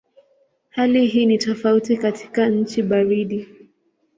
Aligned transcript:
Hali 0.69 1.05
hii 1.07 1.25
ni 1.25 1.37
tofauti 1.37 1.97
katika 1.97 2.49
nchi 2.49 2.83
baridi. 2.83 3.47